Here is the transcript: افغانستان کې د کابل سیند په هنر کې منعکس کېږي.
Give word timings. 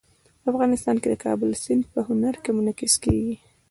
افغانستان 0.49 0.95
کې 1.01 1.07
د 1.09 1.15
کابل 1.25 1.49
سیند 1.63 1.83
په 1.93 1.99
هنر 2.07 2.35
کې 2.43 2.51
منعکس 2.57 2.93
کېږي. 3.03 3.35